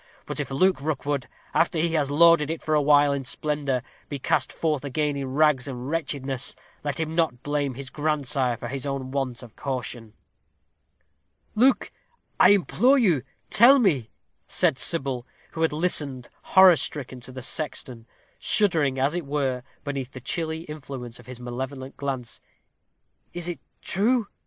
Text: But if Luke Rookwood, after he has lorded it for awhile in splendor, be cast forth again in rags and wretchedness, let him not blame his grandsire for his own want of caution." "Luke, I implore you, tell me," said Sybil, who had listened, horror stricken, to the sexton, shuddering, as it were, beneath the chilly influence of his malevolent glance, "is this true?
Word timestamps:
But 0.25 0.39
if 0.39 0.49
Luke 0.49 0.81
Rookwood, 0.81 1.27
after 1.53 1.77
he 1.77 1.89
has 1.93 2.09
lorded 2.09 2.49
it 2.49 2.63
for 2.63 2.73
awhile 2.73 3.13
in 3.13 3.23
splendor, 3.23 3.83
be 4.09 4.17
cast 4.17 4.51
forth 4.51 4.83
again 4.83 5.15
in 5.15 5.35
rags 5.35 5.67
and 5.67 5.91
wretchedness, 5.91 6.55
let 6.83 6.99
him 6.99 7.13
not 7.13 7.43
blame 7.43 7.75
his 7.75 7.91
grandsire 7.91 8.57
for 8.57 8.67
his 8.67 8.87
own 8.87 9.11
want 9.11 9.43
of 9.43 9.55
caution." 9.55 10.13
"Luke, 11.53 11.91
I 12.39 12.49
implore 12.49 12.97
you, 12.97 13.21
tell 13.51 13.77
me," 13.77 14.09
said 14.47 14.79
Sybil, 14.79 15.27
who 15.51 15.61
had 15.61 15.71
listened, 15.71 16.29
horror 16.41 16.77
stricken, 16.77 17.19
to 17.19 17.31
the 17.31 17.43
sexton, 17.43 18.07
shuddering, 18.39 18.97
as 18.97 19.13
it 19.13 19.27
were, 19.27 19.61
beneath 19.83 20.13
the 20.13 20.19
chilly 20.19 20.61
influence 20.63 21.19
of 21.19 21.27
his 21.27 21.39
malevolent 21.39 21.95
glance, 21.95 22.41
"is 23.35 23.45
this 23.45 23.57
true? 23.83 24.25